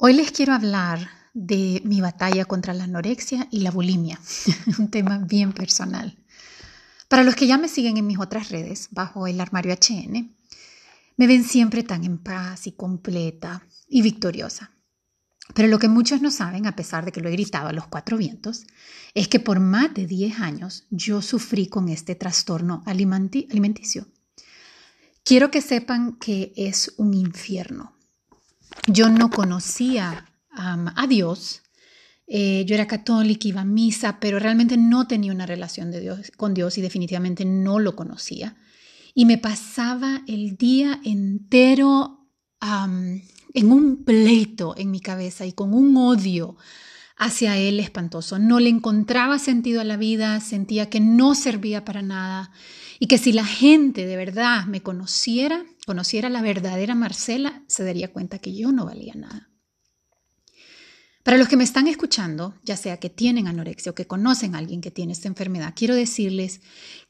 Hoy 0.00 0.12
les 0.12 0.30
quiero 0.30 0.52
hablar 0.52 1.10
de 1.34 1.82
mi 1.84 2.00
batalla 2.00 2.44
contra 2.44 2.72
la 2.72 2.84
anorexia 2.84 3.48
y 3.50 3.62
la 3.62 3.72
bulimia, 3.72 4.20
un 4.78 4.92
tema 4.92 5.18
bien 5.18 5.52
personal. 5.52 6.16
Para 7.08 7.24
los 7.24 7.34
que 7.34 7.48
ya 7.48 7.58
me 7.58 7.66
siguen 7.66 7.96
en 7.96 8.06
mis 8.06 8.20
otras 8.20 8.50
redes, 8.50 8.90
bajo 8.92 9.26
el 9.26 9.40
armario 9.40 9.74
HN, 9.74 10.36
me 11.16 11.26
ven 11.26 11.42
siempre 11.42 11.82
tan 11.82 12.04
en 12.04 12.18
paz 12.18 12.68
y 12.68 12.72
completa 12.72 13.66
y 13.88 14.02
victoriosa. 14.02 14.70
Pero 15.52 15.66
lo 15.66 15.80
que 15.80 15.88
muchos 15.88 16.22
no 16.22 16.30
saben, 16.30 16.68
a 16.68 16.76
pesar 16.76 17.04
de 17.04 17.10
que 17.10 17.20
lo 17.20 17.28
he 17.28 17.32
gritado 17.32 17.66
a 17.66 17.72
los 17.72 17.88
cuatro 17.88 18.16
vientos, 18.18 18.68
es 19.14 19.26
que 19.26 19.40
por 19.40 19.58
más 19.58 19.94
de 19.94 20.06
10 20.06 20.38
años 20.38 20.86
yo 20.90 21.22
sufrí 21.22 21.66
con 21.66 21.88
este 21.88 22.14
trastorno 22.14 22.84
alimenticio. 22.86 24.06
Quiero 25.24 25.50
que 25.50 25.60
sepan 25.60 26.12
que 26.20 26.52
es 26.54 26.94
un 26.98 27.14
infierno 27.14 27.97
yo 28.86 29.08
no 29.08 29.30
conocía 29.30 30.26
a 30.50 31.06
Dios. 31.06 31.62
Eh, 32.26 32.64
yo 32.66 32.74
era 32.74 32.86
católica, 32.86 33.48
iba 33.48 33.62
a 33.62 33.64
misa, 33.64 34.18
pero 34.20 34.38
realmente 34.38 34.76
no 34.76 35.06
tenía 35.06 35.32
una 35.32 35.46
relación 35.46 35.90
de 35.90 36.00
Dios, 36.00 36.30
con 36.36 36.52
Dios 36.52 36.76
y 36.76 36.82
definitivamente 36.82 37.44
no 37.44 37.78
lo 37.78 37.96
conocía. 37.96 38.56
Y 39.14 39.24
me 39.24 39.38
pasaba 39.38 40.22
el 40.26 40.56
día 40.56 41.00
entero 41.04 42.28
en 42.60 43.72
un 43.72 44.04
pleito 44.04 44.74
en 44.76 44.90
mi 44.90 45.00
cabeza 45.00 45.46
y 45.46 45.52
con 45.52 45.72
un 45.72 45.96
odio 45.96 46.56
hacia 47.18 47.56
él 47.56 47.80
espantoso. 47.80 48.38
No 48.38 48.60
le 48.60 48.70
encontraba 48.70 49.38
sentido 49.38 49.80
a 49.80 49.84
la 49.84 49.96
vida, 49.96 50.40
sentía 50.40 50.88
que 50.88 51.00
no 51.00 51.34
servía 51.34 51.84
para 51.84 52.00
nada 52.00 52.52
y 53.00 53.06
que 53.06 53.18
si 53.18 53.32
la 53.32 53.44
gente 53.44 54.06
de 54.06 54.16
verdad 54.16 54.64
me 54.66 54.82
conociera, 54.82 55.64
conociera 55.86 56.30
la 56.30 56.42
verdadera 56.42 56.94
Marcela, 56.94 57.62
se 57.66 57.84
daría 57.84 58.12
cuenta 58.12 58.38
que 58.38 58.54
yo 58.54 58.72
no 58.72 58.86
valía 58.86 59.14
nada. 59.14 59.50
Para 61.24 61.36
los 61.36 61.48
que 61.48 61.58
me 61.58 61.64
están 61.64 61.88
escuchando, 61.88 62.54
ya 62.64 62.76
sea 62.76 62.98
que 62.98 63.10
tienen 63.10 63.48
anorexia 63.48 63.92
o 63.92 63.94
que 63.94 64.06
conocen 64.06 64.54
a 64.54 64.58
alguien 64.58 64.80
que 64.80 64.90
tiene 64.90 65.12
esta 65.12 65.28
enfermedad, 65.28 65.74
quiero 65.76 65.94
decirles 65.94 66.62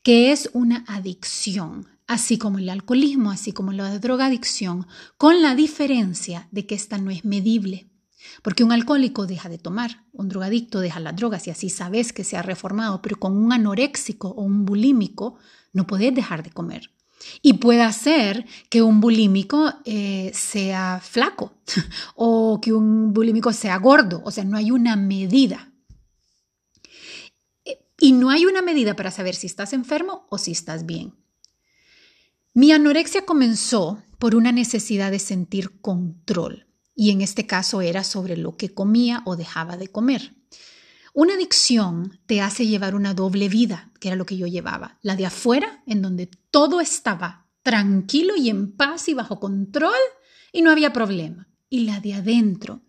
que 0.02 0.32
es 0.32 0.50
una 0.54 0.84
adicción, 0.88 1.86
así 2.08 2.36
como 2.36 2.58
el 2.58 2.68
alcoholismo, 2.68 3.30
así 3.30 3.52
como 3.52 3.72
la 3.72 3.96
drogadicción, 4.00 4.88
con 5.18 5.40
la 5.40 5.54
diferencia 5.54 6.48
de 6.50 6.66
que 6.66 6.74
esta 6.74 6.98
no 6.98 7.12
es 7.12 7.24
medible. 7.24 7.87
Porque 8.42 8.64
un 8.64 8.72
alcohólico 8.72 9.26
deja 9.26 9.48
de 9.48 9.58
tomar, 9.58 10.04
un 10.12 10.28
drogadicto 10.28 10.80
deja 10.80 11.00
las 11.00 11.16
drogas 11.16 11.46
y 11.46 11.50
así 11.50 11.70
sabes 11.70 12.12
que 12.12 12.24
se 12.24 12.36
ha 12.36 12.42
reformado, 12.42 13.02
pero 13.02 13.18
con 13.18 13.36
un 13.36 13.52
anoréxico 13.52 14.28
o 14.28 14.42
un 14.42 14.64
bulímico 14.64 15.36
no 15.72 15.86
puedes 15.86 16.14
dejar 16.14 16.42
de 16.42 16.50
comer. 16.50 16.90
Y 17.42 17.54
puede 17.54 17.82
hacer 17.82 18.46
que 18.70 18.82
un 18.82 19.00
bulímico 19.00 19.72
eh, 19.84 20.30
sea 20.34 21.00
flaco 21.02 21.52
o 22.14 22.60
que 22.60 22.72
un 22.72 23.12
bulímico 23.12 23.52
sea 23.52 23.76
gordo, 23.78 24.22
o 24.24 24.30
sea, 24.30 24.44
no 24.44 24.56
hay 24.56 24.70
una 24.70 24.96
medida. 24.96 25.72
Y 28.00 28.12
no 28.12 28.30
hay 28.30 28.46
una 28.46 28.62
medida 28.62 28.94
para 28.94 29.10
saber 29.10 29.34
si 29.34 29.48
estás 29.48 29.72
enfermo 29.72 30.26
o 30.30 30.38
si 30.38 30.52
estás 30.52 30.86
bien. 30.86 31.14
Mi 32.54 32.70
anorexia 32.70 33.26
comenzó 33.26 34.00
por 34.20 34.36
una 34.36 34.52
necesidad 34.52 35.10
de 35.10 35.18
sentir 35.18 35.80
control 35.80 36.67
y 36.98 37.12
en 37.12 37.20
este 37.20 37.46
caso 37.46 37.80
era 37.80 38.02
sobre 38.02 38.36
lo 38.36 38.56
que 38.56 38.74
comía 38.74 39.22
o 39.24 39.36
dejaba 39.36 39.76
de 39.76 39.86
comer. 39.86 40.34
Una 41.14 41.34
adicción 41.34 42.18
te 42.26 42.40
hace 42.40 42.66
llevar 42.66 42.96
una 42.96 43.14
doble 43.14 43.48
vida, 43.48 43.92
que 44.00 44.08
era 44.08 44.16
lo 44.16 44.26
que 44.26 44.36
yo 44.36 44.48
llevaba. 44.48 44.98
La 45.00 45.14
de 45.14 45.24
afuera, 45.24 45.84
en 45.86 46.02
donde 46.02 46.28
todo 46.50 46.80
estaba 46.80 47.46
tranquilo 47.62 48.34
y 48.36 48.50
en 48.50 48.72
paz 48.72 49.08
y 49.08 49.14
bajo 49.14 49.38
control 49.38 49.94
y 50.52 50.62
no 50.62 50.72
había 50.72 50.92
problema. 50.92 51.48
Y 51.70 51.84
la 51.84 52.00
de 52.00 52.14
adentro, 52.14 52.82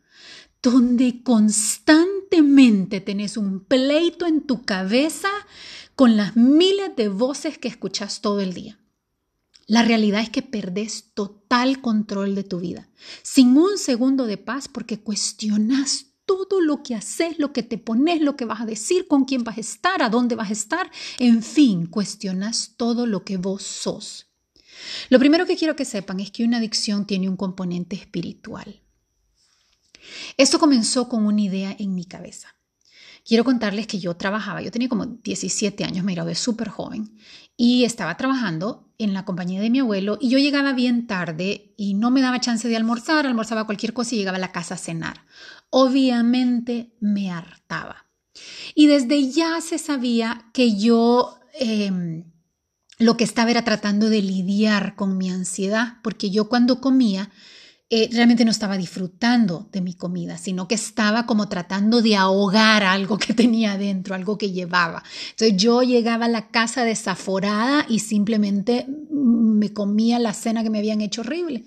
donde 0.64 1.22
constantemente 1.22 3.02
tenés 3.02 3.38
un 3.38 3.64
pleito 3.64 4.26
en 4.26 4.42
tu 4.42 4.64
cabeza 4.64 5.30
con 5.96 6.18
las 6.18 6.36
miles 6.36 6.96
de 6.96 7.10
voces 7.10 7.60
que 7.60 7.68
escuchas 7.68 8.22
todo 8.22 8.40
el 8.40 8.56
día. 8.56 8.79
La 9.70 9.84
realidad 9.84 10.22
es 10.22 10.32
que 10.32 10.42
perdés 10.42 11.12
total 11.14 11.80
control 11.80 12.34
de 12.34 12.44
tu 12.44 12.60
vida, 12.60 12.90
sin 13.22 13.56
un 13.56 13.78
segundo 13.78 14.26
de 14.26 14.38
paz 14.38 14.68
porque 14.68 15.00
cuestionas 15.00 16.08
todo 16.26 16.60
lo 16.60 16.82
que 16.82 16.96
haces, 16.96 17.38
lo 17.38 17.54
que 17.54 17.62
te 17.62 17.78
pones, 17.78 18.20
lo 18.20 18.36
que 18.36 18.46
vas 18.46 18.62
a 18.62 18.66
decir, 18.66 19.08
con 19.08 19.26
quién 19.26 19.44
vas 19.44 19.58
a 19.58 19.62
estar, 19.62 20.02
a 20.02 20.10
dónde 20.10 20.34
vas 20.34 20.50
a 20.50 20.54
estar, 20.54 20.92
en 21.20 21.44
fin, 21.44 21.86
cuestionas 21.86 22.74
todo 22.78 23.06
lo 23.06 23.24
que 23.24 23.38
vos 23.38 23.62
sos. 23.62 24.32
Lo 25.10 25.20
primero 25.20 25.46
que 25.46 25.56
quiero 25.56 25.76
que 25.76 25.86
sepan 25.86 26.20
es 26.20 26.32
que 26.32 26.44
una 26.44 26.58
adicción 26.58 27.06
tiene 27.06 27.30
un 27.30 27.38
componente 27.38 27.96
espiritual. 27.96 28.82
Esto 30.36 30.58
comenzó 30.58 31.08
con 31.08 31.28
una 31.28 31.42
idea 31.42 31.76
en 31.78 31.94
mi 31.94 32.06
cabeza. 32.06 32.56
Quiero 33.24 33.44
contarles 33.44 33.86
que 33.86 34.00
yo 34.00 34.16
trabajaba, 34.16 34.64
yo 34.64 34.72
tenía 34.72 34.90
como 34.90 35.06
17 35.06 35.84
años, 35.84 36.04
me 36.04 36.16
gradué 36.16 36.34
súper 36.34 36.70
joven 36.70 37.16
y 37.56 37.84
estaba 37.84 38.18
trabajando 38.18 38.89
en 39.00 39.14
la 39.14 39.26
compañía 39.26 39.62
de 39.62 39.70
mi 39.70 39.80
abuelo 39.80 40.18
y 40.22 40.30
yo 40.30 40.38
llegaba 40.38 40.74
bien 40.74 41.08
tarde 41.08 41.74
y 41.78 41.96
no 41.96 42.12
me 42.12 42.22
daba 42.22 42.42
chance 42.42 42.68
de 42.68 42.76
almorzar, 42.76 43.26
almorzaba 43.26 43.66
cualquier 43.66 43.94
cosa 43.94 44.14
y 44.14 44.20
llegaba 44.20 44.38
a 44.38 44.42
la 44.42 44.52
casa 44.52 44.76
a 44.76 44.78
cenar. 44.78 45.26
Obviamente 45.72 46.94
me 47.00 47.32
hartaba. 47.32 48.06
Y 48.76 48.88
desde 48.88 49.32
ya 49.32 49.62
se 49.62 49.78
sabía 49.78 50.50
que 50.54 50.76
yo 50.76 51.40
em, 51.54 52.26
lo 53.00 53.16
que 53.16 53.24
estaba 53.24 53.52
era 53.52 53.64
tratando 53.64 54.10
de 54.10 54.22
lidiar 54.22 54.96
con 54.96 55.18
mi 55.18 55.30
ansiedad, 55.30 55.98
porque 56.04 56.30
yo 56.30 56.50
cuando 56.50 56.82
comía 56.82 57.32
eh, 57.92 58.08
realmente 58.12 58.46
no 58.46 58.52
estaba 58.52 58.78
disfrutando 58.78 59.68
de 59.72 59.82
mi 59.82 59.96
comida, 59.96 60.38
sino 60.38 60.68
que 60.68 60.76
estaba 60.76 61.26
como 61.26 61.50
tratando 61.50 62.04
de 62.04 62.16
ahogar 62.16 62.84
algo 62.84 63.18
que 63.18 63.34
tenía 63.36 63.74
adentro, 63.74 64.14
algo 64.14 64.38
que 64.38 64.52
llevaba. 64.52 65.04
Entonces 65.32 65.58
yo 65.58 65.82
llegaba 65.82 66.26
a 66.26 66.30
la 66.30 66.50
casa 66.50 66.84
desaforada 66.84 67.86
y 67.90 68.00
simplemente 68.00 68.86
me 69.10 69.74
comía 69.74 70.20
la 70.20 70.34
cena 70.34 70.62
que 70.64 70.70
me 70.70 70.80
habían 70.80 71.02
hecho 71.02 71.22
horrible. 71.22 71.66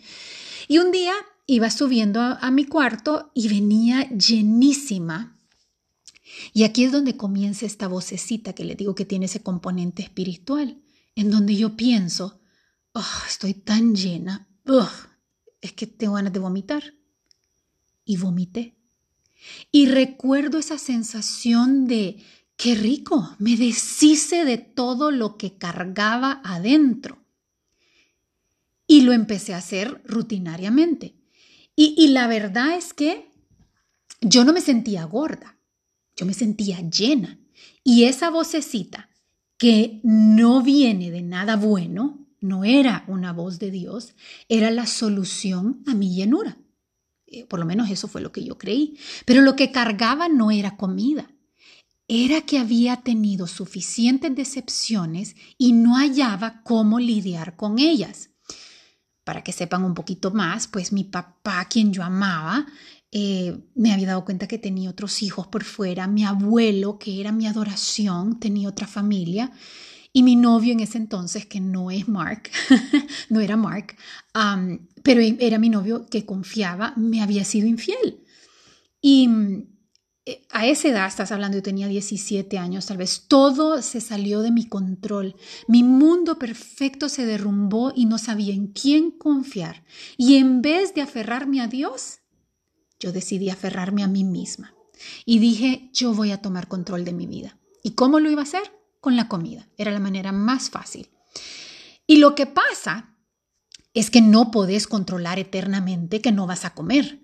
Y 0.68 0.78
un 0.78 0.92
día 0.92 1.12
iba 1.46 1.70
subiendo 1.70 2.20
a, 2.20 2.50
mi 2.50 2.66
cuarto 2.66 3.32
y 3.34 3.48
venía 3.48 4.08
llenísima 4.10 5.36
y 6.52 6.64
aquí 6.64 6.84
es 6.84 6.92
donde 6.92 7.16
comienza 7.16 7.66
esta 7.66 7.88
vocecita 7.88 8.52
que 8.52 8.64
le 8.64 8.74
digo 8.74 8.94
que 8.94 9.04
tiene 9.04 9.26
ese 9.26 9.42
componente 9.42 10.02
espiritual, 10.02 10.80
en 11.14 11.30
donde 11.30 11.56
yo 11.56 11.76
pienso, 11.76 12.40
oh, 12.94 13.22
estoy 13.28 13.54
tan 13.54 13.94
llena, 13.94 14.48
es 15.62 15.72
que 15.72 15.86
tengo 15.86 16.14
ganas 16.14 16.32
de 16.32 16.40
vomitar. 16.40 16.82
Y 18.04 18.16
vomité. 18.16 18.74
Y 19.70 19.86
recuerdo 19.86 20.58
esa 20.58 20.76
sensación 20.76 21.86
de, 21.86 22.22
qué 22.56 22.74
rico, 22.74 23.34
me 23.38 23.56
deshice 23.56 24.44
de 24.44 24.58
todo 24.58 25.10
lo 25.10 25.38
que 25.38 25.56
cargaba 25.56 26.42
adentro. 26.44 27.24
Y 28.86 29.02
lo 29.02 29.12
empecé 29.12 29.54
a 29.54 29.58
hacer 29.58 30.02
rutinariamente. 30.04 31.14
Y, 31.74 31.94
y 31.96 32.08
la 32.08 32.26
verdad 32.26 32.76
es 32.76 32.92
que 32.92 33.30
yo 34.20 34.44
no 34.44 34.52
me 34.52 34.60
sentía 34.60 35.04
gorda, 35.04 35.56
yo 36.16 36.26
me 36.26 36.34
sentía 36.34 36.80
llena. 36.80 37.38
Y 37.84 38.04
esa 38.04 38.30
vocecita 38.30 39.08
que 39.58 40.00
no 40.02 40.62
viene 40.62 41.10
de 41.12 41.22
nada 41.22 41.56
bueno, 41.56 42.26
no 42.42 42.64
era 42.64 43.04
una 43.08 43.32
voz 43.32 43.58
de 43.58 43.70
Dios, 43.70 44.14
era 44.48 44.70
la 44.70 44.86
solución 44.86 45.82
a 45.86 45.94
mi 45.94 46.14
llenura. 46.14 46.58
Eh, 47.26 47.46
por 47.46 47.58
lo 47.58 47.66
menos 47.66 47.90
eso 47.90 48.08
fue 48.08 48.20
lo 48.20 48.32
que 48.32 48.44
yo 48.44 48.58
creí. 48.58 48.98
Pero 49.24 49.40
lo 49.40 49.56
que 49.56 49.72
cargaba 49.72 50.28
no 50.28 50.50
era 50.50 50.76
comida, 50.76 51.30
era 52.08 52.42
que 52.42 52.58
había 52.58 52.96
tenido 52.96 53.46
suficientes 53.46 54.34
decepciones 54.34 55.34
y 55.56 55.72
no 55.72 55.96
hallaba 55.96 56.62
cómo 56.62 56.98
lidiar 56.98 57.56
con 57.56 57.78
ellas. 57.78 58.30
Para 59.24 59.42
que 59.42 59.52
sepan 59.52 59.84
un 59.84 59.94
poquito 59.94 60.30
más, 60.32 60.66
pues 60.66 60.92
mi 60.92 61.04
papá, 61.04 61.64
quien 61.70 61.92
yo 61.92 62.02
amaba, 62.02 62.66
eh, 63.12 63.68
me 63.74 63.92
había 63.92 64.08
dado 64.08 64.24
cuenta 64.24 64.48
que 64.48 64.58
tenía 64.58 64.90
otros 64.90 65.22
hijos 65.22 65.46
por 65.46 65.64
fuera, 65.64 66.06
mi 66.06 66.24
abuelo, 66.24 66.98
que 66.98 67.20
era 67.20 67.30
mi 67.30 67.46
adoración, 67.46 68.40
tenía 68.40 68.68
otra 68.68 68.86
familia, 68.86 69.52
y 70.12 70.22
mi 70.22 70.36
novio 70.36 70.72
en 70.72 70.80
ese 70.80 70.98
entonces, 70.98 71.46
que 71.46 71.60
no 71.60 71.90
es 71.90 72.08
Mark, 72.08 72.50
no 73.30 73.40
era 73.40 73.56
Mark, 73.56 73.96
pero 75.02 75.20
era 75.20 75.58
mi 75.58 75.70
novio 75.70 76.06
que 76.06 76.26
confiaba, 76.26 76.92
me 76.96 77.22
había 77.22 77.44
sido 77.44 77.66
infiel. 77.66 78.20
Y 79.00 79.28
eh, 80.24 80.46
a 80.50 80.66
esa 80.66 80.88
edad, 80.88 81.08
estás 81.08 81.32
hablando, 81.32 81.56
yo 81.56 81.62
tenía 81.62 81.88
17 81.88 82.56
años, 82.58 82.86
tal 82.86 82.98
vez 82.98 83.24
todo 83.26 83.82
se 83.82 84.00
salió 84.00 84.40
de 84.40 84.52
mi 84.52 84.68
control. 84.68 85.34
Mi 85.66 85.82
mundo 85.82 86.38
perfecto 86.38 87.08
se 87.08 87.26
derrumbó 87.26 87.92
y 87.94 88.06
no 88.06 88.18
sabía 88.18 88.54
en 88.54 88.68
quién 88.68 89.10
confiar. 89.10 89.84
Y 90.16 90.36
en 90.36 90.62
vez 90.62 90.94
de 90.94 91.00
aferrarme 91.00 91.60
a 91.60 91.66
Dios, 91.66 92.18
yo 93.00 93.12
decidí 93.12 93.50
aferrarme 93.50 94.04
a 94.04 94.08
mí 94.08 94.22
misma. 94.22 94.74
Y 95.24 95.40
dije, 95.40 95.90
yo 95.92 96.14
voy 96.14 96.30
a 96.30 96.40
tomar 96.40 96.68
control 96.68 97.04
de 97.04 97.12
mi 97.12 97.26
vida. 97.26 97.58
¿Y 97.82 97.92
cómo 97.92 98.20
lo 98.20 98.30
iba 98.30 98.42
a 98.42 98.44
hacer? 98.44 98.81
Con 99.02 99.16
la 99.16 99.28
comida. 99.28 99.68
Era 99.76 99.90
la 99.90 99.98
manera 99.98 100.30
más 100.30 100.70
fácil. 100.70 101.10
Y 102.06 102.16
lo 102.16 102.34
que 102.36 102.46
pasa 102.46 103.18
es 103.94 104.10
que 104.10 104.22
no 104.22 104.52
podés 104.52 104.86
controlar 104.86 105.40
eternamente 105.40 106.20
que 106.20 106.30
no 106.30 106.46
vas 106.46 106.64
a 106.64 106.72
comer. 106.72 107.20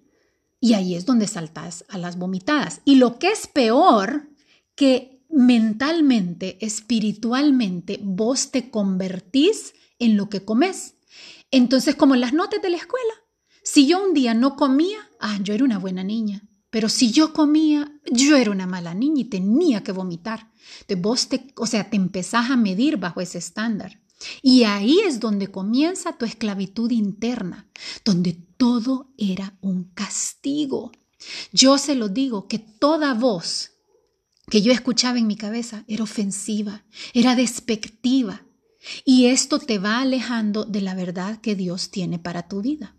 Y 0.61 0.75
ahí 0.75 0.97
es 0.97 1.07
donde 1.07 1.29
saltas 1.29 1.85
a 1.89 1.97
las 1.97 2.19
vomitadas. 2.19 2.81
Y 2.85 2.97
lo 2.97 3.21
que 3.21 3.29
es 3.29 3.47
peor, 3.47 4.29
que 4.75 5.23
mentalmente, 5.31 6.59
espiritualmente, 6.61 8.01
vos 8.03 8.51
te 8.51 8.71
convertís 8.71 9.75
en 10.01 10.17
lo 10.17 10.29
que 10.29 10.45
comes. 10.45 10.97
Entonces, 11.53 11.95
como 11.95 12.17
en 12.17 12.23
las 12.23 12.33
notas 12.33 12.61
de 12.61 12.71
la 12.71 12.77
escuela, 12.77 13.15
si 13.63 13.87
yo 13.87 14.05
un 14.05 14.15
día 14.15 14.35
no 14.35 14.57
comía, 14.57 14.99
ah, 15.21 15.39
yo 15.43 15.55
era 15.55 15.65
una 15.65 15.79
buena 15.79 16.03
niña. 16.03 16.43
Pero 16.71 16.89
si 16.89 17.11
yo 17.11 17.33
comía, 17.33 17.91
yo 18.11 18.37
era 18.37 18.51
una 18.51 18.67
mala 18.67 18.95
niña 18.95 19.23
y 19.23 19.25
tenía 19.25 19.83
que 19.83 19.93
vomitar. 19.93 20.51
Entonces 20.81 21.03
vos 21.03 21.29
te, 21.29 21.53
o 21.57 21.67
sea, 21.67 21.89
te 21.89 21.97
empezás 21.97 22.51
a 22.51 22.57
medir 22.57 22.99
bajo 22.99 23.21
ese 23.21 23.39
estándar. 23.39 24.01
Y 24.43 24.65
ahí 24.65 24.99
es 25.07 25.21
donde 25.21 25.49
comienza 25.49 26.19
tu 26.19 26.25
esclavitud 26.25 26.91
interna, 26.91 27.69
donde 28.05 28.33
todo 28.57 29.13
era 29.17 29.57
un 29.61 29.85
castigo. 29.95 30.93
Yo 31.53 31.79
se 31.79 31.95
lo 31.95 32.09
digo 32.09 32.49
que 32.49 32.59
toda 32.59 33.15
voz 33.15 33.73
que 34.51 34.63
yo 34.63 34.73
escuchaba 34.73 35.19
en 35.19 35.27
mi 35.27 35.37
cabeza 35.37 35.85
era 35.89 36.05
ofensiva, 36.05 36.85
era 37.15 37.37
despectiva. 37.37 38.43
Y 39.05 39.27
esto 39.27 39.59
te 39.59 39.79
va 39.79 40.01
alejando 40.01 40.65
de 40.65 40.81
la 40.81 40.95
verdad 40.95 41.41
que 41.41 41.55
Dios 41.55 41.91
tiene 41.91 42.19
para 42.19 42.49
tu 42.49 42.63
vida. 42.63 42.97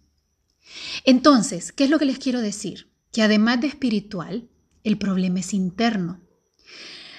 Entonces, 1.06 1.72
¿qué 1.72 1.86
es 1.86 1.90
lo 1.90 1.98
que 1.98 2.06
les 2.06 2.20
quiero 2.20 2.42
decir? 2.42 2.89
Que 3.12 3.22
además 3.22 3.62
de 3.62 3.68
espiritual, 3.68 4.50
el 4.84 4.98
problema 4.98 5.40
es 5.40 5.54
interno. 5.54 6.22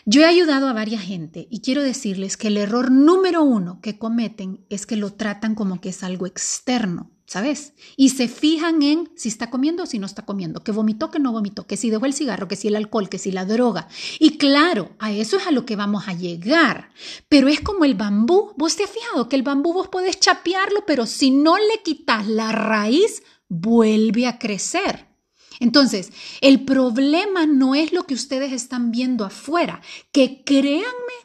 Yo 0.07 0.23
he 0.23 0.25
ayudado 0.25 0.67
a 0.67 0.73
varias 0.73 1.03
gente 1.03 1.47
y 1.51 1.61
quiero 1.61 1.83
decirles 1.83 2.37
que 2.37 2.49
el 2.49 2.57
error 2.57 2.91
número 2.91 3.43
uno 3.43 3.81
que 3.83 3.99
cometen 3.99 4.65
es 4.71 4.87
que 4.87 4.97
lo 4.97 5.13
tratan 5.13 5.55
como 5.55 5.81
que 5.81 5.91
es 5.91 6.03
algo 6.03 6.27
externo, 6.27 7.11
¿sabes? 7.27 7.75
Y 7.97 8.09
se 8.09 8.27
fijan 8.27 8.83
en 8.83 9.11
si 9.15 9.29
está 9.29 9.51
comiendo 9.51 9.83
o 9.83 9.87
si 9.87 9.99
no 9.99 10.07
está 10.07 10.25
comiendo, 10.25 10.65
que 10.65 10.73
vomitó, 10.73 11.11
que 11.11 11.19
no 11.19 11.33
vomitó, 11.33 11.67
que 11.67 11.77
si 11.77 11.91
dejó 11.91 12.07
el 12.07 12.15
cigarro, 12.15 12.49
que 12.49 12.57
si 12.57 12.69
el 12.69 12.77
alcohol, 12.77 13.11
que 13.11 13.19
si 13.19 13.31
la 13.31 13.45
droga. 13.45 13.89
Y 14.19 14.39
claro, 14.39 14.91
a 14.99 15.13
eso 15.13 15.37
es 15.37 15.47
a 15.47 15.53
lo 15.53 15.67
que 15.67 15.77
vamos 15.77 16.09
a 16.09 16.15
llegar. 16.15 16.91
Pero 17.29 17.49
es 17.49 17.61
como 17.61 17.85
el 17.85 17.95
bambú. 17.95 18.55
¿Vos 18.57 18.77
te 18.77 18.85
has 18.85 18.91
fijado 18.91 19.29
que 19.29 19.37
el 19.37 19.43
bambú 19.43 19.75
vos 19.75 19.89
podés 19.89 20.19
chapearlo, 20.19 20.85
pero 20.87 21.05
si 21.05 21.31
no 21.31 21.59
le 21.59 21.83
quitas 21.85 22.27
la 22.27 22.53
raíz, 22.53 23.23
vuelve 23.49 24.27
a 24.27 24.39
crecer? 24.39 25.10
Entonces, 25.61 26.11
el 26.41 26.65
problema 26.65 27.47
no 27.47 27.75
es 27.75 27.93
lo 27.93 28.05
que 28.05 28.15
ustedes 28.15 28.53
están 28.53 28.91
viendo 28.91 29.25
afuera, 29.25 29.81
que 30.11 30.43
créanme 30.43 31.21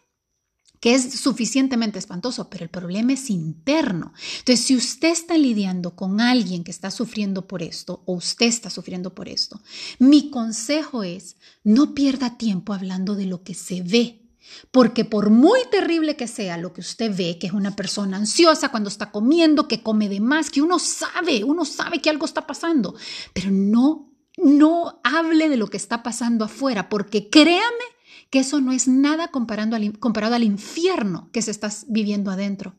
que 0.85 0.93
es 0.93 1.19
suficientemente 1.19 1.97
espantoso, 1.97 2.47
pero 2.47 2.63
el 2.63 2.69
problema 2.69 3.13
es 3.13 3.31
interno. 3.31 4.13
Entonces, 4.37 4.65
si 4.65 4.75
usted 4.75 5.07
está 5.07 5.35
lidiando 5.35 5.95
con 5.95 6.21
alguien 6.21 6.63
que 6.63 6.69
está 6.69 6.91
sufriendo 6.91 7.47
por 7.47 7.63
esto 7.63 8.03
o 8.05 8.13
usted 8.13 8.45
está 8.45 8.69
sufriendo 8.69 9.15
por 9.15 9.27
esto, 9.27 9.59
mi 9.97 10.29
consejo 10.29 11.01
es 11.01 11.37
no 11.63 11.95
pierda 11.95 12.37
tiempo 12.37 12.71
hablando 12.71 13.15
de 13.15 13.25
lo 13.25 13.41
que 13.41 13.55
se 13.55 13.81
ve. 13.81 14.21
Porque 14.69 15.05
por 15.05 15.31
muy 15.31 15.61
terrible 15.71 16.15
que 16.15 16.27
sea 16.27 16.55
lo 16.57 16.71
que 16.71 16.81
usted 16.81 17.11
ve, 17.17 17.39
que 17.39 17.47
es 17.47 17.53
una 17.53 17.75
persona 17.75 18.17
ansiosa 18.17 18.69
cuando 18.69 18.89
está 18.89 19.11
comiendo, 19.11 19.67
que 19.67 19.81
come 19.81 20.07
de 20.07 20.19
más, 20.19 20.51
que 20.51 20.61
uno 20.61 20.77
sabe, 20.77 21.43
uno 21.43 21.65
sabe 21.65 21.99
que 21.99 22.11
algo 22.11 22.27
está 22.27 22.45
pasando, 22.45 22.93
pero 23.33 23.49
no 23.49 24.14
no 24.37 24.99
hable 25.03 25.49
de 25.49 25.57
lo 25.57 25.67
que 25.67 25.77
está 25.77 26.03
pasando 26.03 26.45
afuera, 26.45 26.89
porque 26.89 27.29
créame 27.29 27.85
que 28.29 28.39
eso 28.39 28.61
no 28.61 28.71
es 28.71 28.87
nada 28.87 29.29
comparado 29.29 29.75
al, 29.75 29.99
comparado 29.99 30.35
al 30.35 30.43
infierno 30.43 31.29
que 31.31 31.41
se 31.41 31.51
está 31.51 31.69
viviendo 31.87 32.31
adentro. 32.31 32.75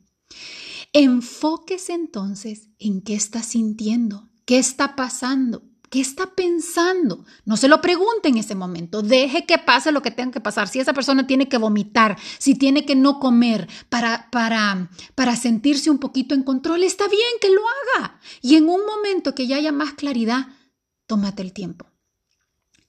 Enfóquese 0.92 1.92
entonces 1.92 2.70
en 2.78 3.02
qué 3.02 3.14
está 3.14 3.42
sintiendo, 3.42 4.30
qué 4.44 4.58
está 4.58 4.96
pasando, 4.96 5.62
qué 5.90 6.00
está 6.00 6.34
pensando. 6.34 7.24
No 7.44 7.56
se 7.56 7.68
lo 7.68 7.80
pregunte 7.80 8.28
en 8.28 8.38
ese 8.38 8.54
momento. 8.54 9.02
Deje 9.02 9.46
que 9.46 9.58
pase 9.58 9.92
lo 9.92 10.02
que 10.02 10.10
tenga 10.10 10.32
que 10.32 10.40
pasar. 10.40 10.68
Si 10.68 10.80
esa 10.80 10.92
persona 10.92 11.26
tiene 11.26 11.48
que 11.48 11.58
vomitar, 11.58 12.16
si 12.38 12.54
tiene 12.54 12.84
que 12.84 12.96
no 12.96 13.20
comer 13.20 13.68
para, 13.88 14.28
para, 14.30 14.90
para 15.14 15.36
sentirse 15.36 15.90
un 15.90 15.98
poquito 15.98 16.34
en 16.34 16.42
control, 16.42 16.82
está 16.82 17.08
bien 17.08 17.22
que 17.40 17.50
lo 17.50 17.62
haga. 17.62 18.18
Y 18.42 18.56
en 18.56 18.68
un 18.68 18.84
momento 18.86 19.34
que 19.34 19.46
ya 19.46 19.56
haya 19.56 19.72
más 19.72 19.94
claridad, 19.94 20.48
tómate 21.06 21.42
el 21.42 21.52
tiempo 21.52 21.86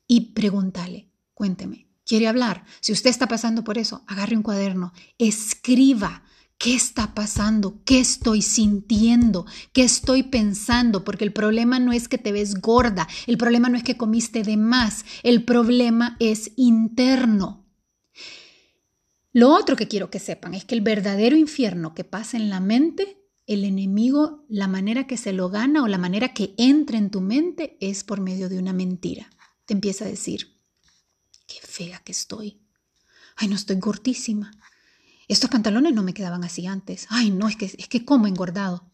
y 0.07 0.31
pregúntale, 0.31 1.09
cuénteme, 1.33 1.87
¿quiere 2.05 2.27
hablar? 2.27 2.65
Si 2.79 2.93
usted 2.93 3.09
está 3.09 3.27
pasando 3.27 3.63
por 3.63 3.77
eso, 3.77 4.03
agarre 4.07 4.37
un 4.37 4.43
cuaderno, 4.43 4.93
escriba. 5.17 6.23
¿Qué 6.59 6.73
está 6.73 7.13
pasando? 7.13 7.83
¿Qué 7.85 7.99
estoy 7.99 8.41
sintiendo? 8.41 9.45
¿Qué 9.73 9.83
estoy 9.83 10.23
pensando? 10.23 11.03
Porque 11.03 11.23
el 11.23 11.31
problema 11.31 11.77
no 11.77 11.93
es 11.93 12.07
que 12.07 12.17
te 12.17 12.31
ves 12.31 12.61
gorda, 12.61 13.07
el 13.27 13.37
problema 13.37 13.69
no 13.69 13.77
es 13.77 13.83
que 13.83 13.95
comiste 13.95 14.41
de 14.41 14.57
más, 14.57 15.05
el 15.21 15.43
problema 15.43 16.17
es 16.19 16.53
interno. 16.55 17.67
Lo 19.33 19.53
otro 19.53 19.75
que 19.75 19.87
quiero 19.87 20.09
que 20.09 20.17
sepan 20.17 20.55
es 20.55 20.65
que 20.65 20.73
el 20.73 20.81
verdadero 20.81 21.35
infierno 21.35 21.93
que 21.93 22.03
pasa 22.03 22.37
en 22.37 22.49
la 22.49 22.59
mente 22.59 23.16
el 23.47 23.63
enemigo, 23.63 24.45
la 24.49 24.67
manera 24.67 25.07
que 25.07 25.15
se 25.15 25.31
lo 25.31 25.49
gana 25.49 25.81
o 25.81 25.87
la 25.87 25.97
manera 25.97 26.33
que 26.33 26.53
entra 26.57 26.97
en 26.97 27.09
tu 27.09 27.21
mente 27.21 27.77
es 27.79 28.03
por 28.03 28.19
medio 28.19 28.49
de 28.49 28.59
una 28.59 28.73
mentira. 28.73 29.29
Te 29.65 29.73
empieza 29.73 30.03
a 30.03 30.09
decir, 30.09 30.59
qué 31.47 31.55
fea 31.65 31.99
que 31.99 32.11
estoy. 32.11 32.59
Ay, 33.37 33.47
no 33.47 33.55
estoy 33.55 33.77
gordísima. 33.77 34.51
Estos 35.29 35.49
pantalones 35.49 35.93
no 35.93 36.03
me 36.03 36.13
quedaban 36.13 36.43
así 36.43 36.67
antes. 36.67 37.07
Ay, 37.09 37.31
no, 37.31 37.47
es 37.47 37.55
que, 37.55 37.65
es 37.65 37.87
que 37.87 38.03
como 38.03 38.27
engordado. 38.27 38.91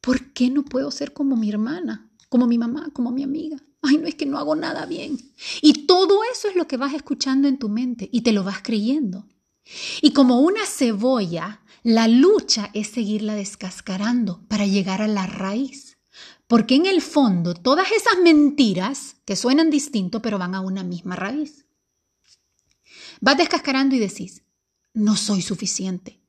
¿Por 0.00 0.32
qué 0.32 0.48
no 0.48 0.64
puedo 0.64 0.92
ser 0.92 1.12
como 1.12 1.36
mi 1.36 1.50
hermana, 1.50 2.08
como 2.28 2.46
mi 2.46 2.56
mamá, 2.56 2.90
como 2.92 3.10
mi 3.10 3.24
amiga? 3.24 3.56
Ay, 3.82 3.98
no 3.98 4.06
es 4.06 4.14
que 4.14 4.26
no 4.26 4.38
hago 4.38 4.54
nada 4.54 4.86
bien. 4.86 5.18
Y 5.60 5.86
todo 5.86 6.20
eso 6.32 6.48
es 6.48 6.54
lo 6.54 6.68
que 6.68 6.76
vas 6.76 6.94
escuchando 6.94 7.48
en 7.48 7.58
tu 7.58 7.68
mente 7.68 8.08
y 8.12 8.20
te 8.20 8.32
lo 8.32 8.44
vas 8.44 8.62
creyendo. 8.62 9.26
Y 10.00 10.12
como 10.12 10.40
una 10.40 10.64
cebolla, 10.66 11.60
la 11.82 12.08
lucha 12.08 12.70
es 12.74 12.88
seguirla 12.88 13.34
descascarando 13.34 14.42
para 14.48 14.66
llegar 14.66 15.02
a 15.02 15.08
la 15.08 15.26
raíz. 15.26 15.98
Porque 16.46 16.74
en 16.74 16.86
el 16.86 17.02
fondo 17.02 17.54
todas 17.54 17.92
esas 17.92 18.18
mentiras 18.22 19.16
que 19.24 19.36
suenan 19.36 19.70
distinto 19.70 20.22
pero 20.22 20.38
van 20.38 20.54
a 20.54 20.60
una 20.60 20.82
misma 20.82 21.14
raíz. 21.14 21.66
Vas 23.20 23.36
descascarando 23.36 23.94
y 23.94 23.98
decís, 23.98 24.42
no 24.94 25.16
soy 25.16 25.42
suficiente. 25.42 26.20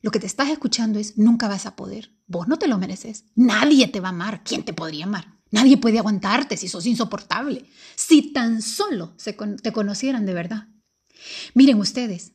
Lo 0.00 0.10
que 0.10 0.20
te 0.20 0.26
estás 0.26 0.48
escuchando 0.50 0.98
es, 0.98 1.18
nunca 1.18 1.48
vas 1.48 1.66
a 1.66 1.76
poder. 1.76 2.12
Vos 2.26 2.46
no 2.48 2.58
te 2.58 2.68
lo 2.68 2.78
mereces. 2.78 3.24
Nadie 3.34 3.88
te 3.88 4.00
va 4.00 4.08
a 4.08 4.10
amar. 4.12 4.42
¿Quién 4.44 4.64
te 4.64 4.72
podría 4.72 5.04
amar? 5.04 5.38
Nadie 5.50 5.76
puede 5.76 5.98
aguantarte 5.98 6.56
si 6.56 6.68
sos 6.68 6.86
insoportable. 6.86 7.64
Si 7.96 8.32
tan 8.32 8.62
solo 8.62 9.14
te 9.62 9.72
conocieran 9.72 10.26
de 10.26 10.34
verdad. 10.34 10.68
Miren 11.54 11.80
ustedes, 11.80 12.32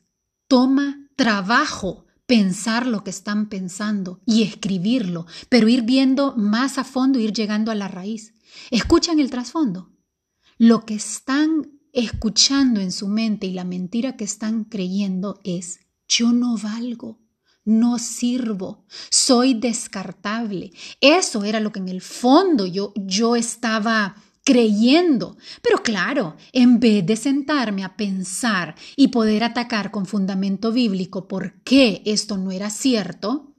toma 0.54 1.08
trabajo 1.16 2.06
pensar 2.26 2.86
lo 2.86 3.02
que 3.02 3.10
están 3.10 3.48
pensando 3.48 4.20
y 4.24 4.44
escribirlo, 4.44 5.26
pero 5.48 5.68
ir 5.68 5.82
viendo 5.82 6.36
más 6.36 6.78
a 6.78 6.84
fondo, 6.84 7.18
ir 7.18 7.32
llegando 7.32 7.72
a 7.72 7.74
la 7.74 7.88
raíz. 7.88 8.34
Escuchan 8.70 9.18
el 9.18 9.30
trasfondo. 9.30 9.90
Lo 10.56 10.86
que 10.86 10.94
están 10.94 11.80
escuchando 11.92 12.80
en 12.80 12.92
su 12.92 13.08
mente 13.08 13.48
y 13.48 13.52
la 13.52 13.64
mentira 13.64 14.16
que 14.16 14.22
están 14.22 14.62
creyendo 14.62 15.40
es 15.42 15.80
yo 16.06 16.30
no 16.30 16.56
valgo, 16.56 17.18
no 17.64 17.98
sirvo, 17.98 18.86
soy 19.10 19.54
descartable. 19.54 20.70
Eso 21.00 21.42
era 21.42 21.58
lo 21.58 21.72
que 21.72 21.80
en 21.80 21.88
el 21.88 22.00
fondo 22.00 22.64
yo, 22.64 22.92
yo 22.94 23.34
estaba 23.34 24.14
creyendo. 24.44 25.36
Pero 25.62 25.82
claro, 25.82 26.36
en 26.52 26.78
vez 26.78 27.04
de 27.04 27.16
sentarme 27.16 27.82
a 27.82 27.96
pensar 27.96 28.76
y 28.94 29.08
poder 29.08 29.42
atacar 29.42 29.90
con 29.90 30.06
fundamento 30.06 30.70
bíblico 30.70 31.26
por 31.26 31.62
qué 31.62 32.02
esto 32.04 32.36
no 32.36 32.52
era 32.52 32.70
cierto, 32.70 33.54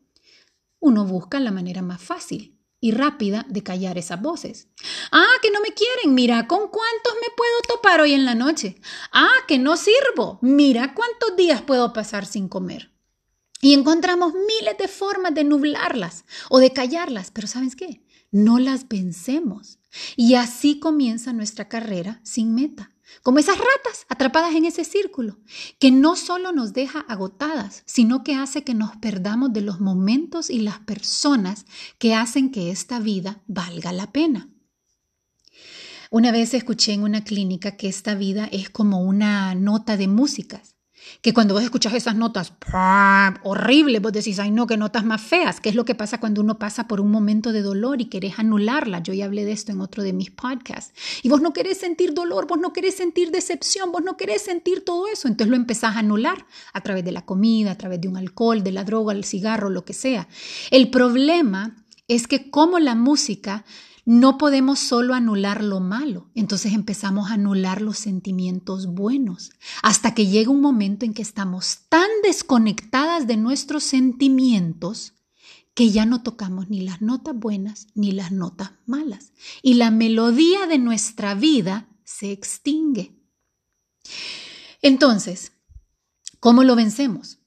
uno 0.79 1.05
busca 1.05 1.39
la 1.39 1.51
manera 1.51 1.81
más 1.81 2.01
fácil 2.01 2.55
y 2.79 2.91
rápida 2.91 3.45
de 3.49 3.63
callar 3.63 3.97
esas 3.97 4.21
voces. 4.21 4.67
Ah, 5.11 5.25
que 5.41 5.49
no 5.49 5.59
me 5.61 5.73
quieren, 5.73 6.13
mira 6.13 6.47
con 6.47 6.67
cuántos 6.67 7.13
me 7.15 7.33
puedo 7.35 7.61
topar 7.67 8.01
hoy 8.01 8.13
en 8.13 8.25
la 8.25 8.35
noche. 8.35 8.75
Ah, 9.11 9.33
que 9.47 9.57
no 9.57 9.75
sirvo, 9.77 10.37
mira 10.43 10.93
cuántos 10.93 11.35
días 11.35 11.63
puedo 11.63 11.93
pasar 11.93 12.27
sin 12.27 12.47
comer. 12.47 12.91
Y 13.59 13.73
encontramos 13.73 14.33
miles 14.33 14.77
de 14.77 14.87
formas 14.87 15.33
de 15.33 15.43
nublarlas 15.43 16.25
o 16.49 16.59
de 16.59 16.73
callarlas, 16.73 17.31
pero 17.31 17.47
¿sabes 17.47 17.75
qué? 17.75 18.05
No 18.29 18.59
las 18.59 18.87
vencemos 18.87 19.79
y 20.15 20.35
así 20.35 20.79
comienza 20.79 21.33
nuestra 21.33 21.67
carrera 21.67 22.19
sin 22.23 22.53
meta, 22.55 22.91
como 23.21 23.39
esas 23.39 23.57
ratas 23.57 24.05
atrapadas 24.09 24.55
en 24.55 24.65
ese 24.65 24.83
círculo, 24.83 25.39
que 25.79 25.91
no 25.91 26.15
solo 26.15 26.51
nos 26.51 26.73
deja 26.73 26.99
agotadas, 26.99 27.83
sino 27.85 28.23
que 28.23 28.35
hace 28.35 28.63
que 28.63 28.73
nos 28.73 28.95
perdamos 28.97 29.53
de 29.53 29.61
los 29.61 29.79
momentos 29.79 30.49
y 30.49 30.59
las 30.59 30.79
personas 30.79 31.65
que 31.97 32.15
hacen 32.15 32.51
que 32.51 32.71
esta 32.71 32.99
vida 32.99 33.43
valga 33.47 33.93
la 33.93 34.11
pena. 34.11 34.49
Una 36.11 36.31
vez 36.31 36.53
escuché 36.53 36.93
en 36.93 37.03
una 37.03 37.23
clínica 37.23 37.77
que 37.77 37.87
esta 37.87 38.15
vida 38.15 38.47
es 38.51 38.69
como 38.69 39.01
una 39.01 39.55
nota 39.55 39.97
de 39.97 40.07
músicas 40.07 40.74
que 41.21 41.33
cuando 41.33 41.53
vos 41.53 41.63
escuchas 41.63 41.93
esas 41.93 42.15
notas 42.15 42.53
horribles, 43.43 44.01
vos 44.01 44.13
decís, 44.13 44.39
ay 44.39 44.51
no, 44.51 44.67
qué 44.67 44.77
notas 44.77 45.05
más 45.05 45.21
feas, 45.21 45.59
¿qué 45.59 45.69
es 45.69 45.75
lo 45.75 45.85
que 45.85 45.95
pasa 45.95 46.19
cuando 46.19 46.41
uno 46.41 46.59
pasa 46.59 46.87
por 46.87 47.01
un 47.01 47.11
momento 47.11 47.51
de 47.51 47.61
dolor 47.61 48.01
y 48.01 48.05
querés 48.05 48.39
anularla? 48.39 48.99
Yo 48.99 49.13
ya 49.13 49.25
hablé 49.25 49.45
de 49.45 49.51
esto 49.51 49.71
en 49.71 49.81
otro 49.81 50.03
de 50.03 50.13
mis 50.13 50.31
podcasts. 50.31 50.93
Y 51.23 51.29
vos 51.29 51.41
no 51.41 51.53
querés 51.53 51.77
sentir 51.77 52.13
dolor, 52.13 52.47
vos 52.47 52.59
no 52.59 52.73
querés 52.73 52.95
sentir 52.95 53.31
decepción, 53.31 53.91
vos 53.91 54.03
no 54.03 54.17
querés 54.17 54.41
sentir 54.43 54.83
todo 54.83 55.07
eso, 55.07 55.27
entonces 55.27 55.49
lo 55.49 55.55
empezás 55.55 55.95
a 55.95 55.99
anular 55.99 56.45
a 56.73 56.81
través 56.81 57.03
de 57.03 57.11
la 57.11 57.25
comida, 57.25 57.71
a 57.71 57.77
través 57.77 58.01
de 58.01 58.07
un 58.07 58.17
alcohol, 58.17 58.63
de 58.63 58.71
la 58.71 58.83
droga, 58.83 59.13
el 59.13 59.23
cigarro, 59.23 59.69
lo 59.69 59.85
que 59.85 59.93
sea. 59.93 60.27
El 60.71 60.89
problema 60.89 61.75
es 62.07 62.27
que 62.27 62.49
como 62.51 62.79
la 62.79 62.95
música 62.95 63.65
no 64.05 64.37
podemos 64.37 64.79
solo 64.79 65.15
anular 65.15 65.63
lo 65.63 65.79
malo, 65.79 66.29
entonces 66.35 66.73
empezamos 66.73 67.29
a 67.29 67.33
anular 67.33 67.81
los 67.81 67.97
sentimientos 67.97 68.85
buenos, 68.85 69.51
hasta 69.81 70.13
que 70.13 70.27
llega 70.27 70.51
un 70.51 70.61
momento 70.61 71.05
en 71.05 71.13
que 71.15 71.23
estamos 71.23 71.79
tan 71.89 72.07
desconectadas 72.23 73.25
de 73.25 73.35
nuestros 73.35 73.83
sentimientos 73.83 75.13
que 75.73 75.89
ya 75.89 76.05
no 76.05 76.21
tocamos 76.21 76.69
ni 76.69 76.81
las 76.81 77.01
notas 77.01 77.35
buenas 77.35 77.87
ni 77.95 78.11
las 78.11 78.31
notas 78.31 78.71
malas, 78.85 79.33
y 79.63 79.73
la 79.73 79.89
melodía 79.89 80.67
de 80.67 80.77
nuestra 80.77 81.33
vida 81.33 81.89
se 82.03 82.31
extingue. 82.31 83.19
Entonces, 84.83 85.51
¿cómo 86.39 86.63
lo 86.63 86.75
vencemos? 86.75 87.39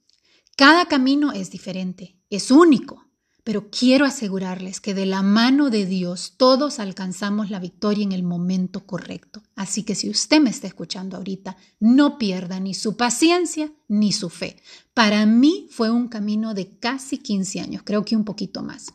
Cada 0.57 0.87
camino 0.87 1.31
es 1.31 1.51
diferente, 1.51 2.19
es 2.29 2.51
único. 2.51 3.08
Pero 3.49 3.71
quiero 3.71 4.05
asegurarles 4.05 4.79
que 4.79 4.93
de 4.93 5.07
la 5.07 5.23
mano 5.23 5.71
de 5.71 5.87
Dios 5.87 6.35
todos 6.37 6.77
alcanzamos 6.77 7.49
la 7.49 7.57
victoria 7.57 8.03
en 8.03 8.11
el 8.11 8.21
momento 8.21 8.85
correcto. 8.85 9.41
Así 9.55 9.81
que 9.81 9.95
si 9.95 10.07
usted 10.07 10.39
me 10.39 10.51
está 10.51 10.67
escuchando 10.67 11.17
ahorita, 11.17 11.57
no 11.79 12.19
pierda 12.19 12.59
ni 12.59 12.75
su 12.75 12.95
paciencia 12.95 13.71
ni 13.87 14.11
su 14.11 14.29
fe. 14.29 14.61
Para 14.93 15.25
mí 15.25 15.67
fue 15.71 15.89
un 15.89 16.09
camino 16.09 16.53
de 16.53 16.77
casi 16.77 17.17
15 17.17 17.59
años, 17.59 17.81
creo 17.83 18.05
que 18.05 18.15
un 18.15 18.23
poquito 18.23 18.61
más. 18.61 18.93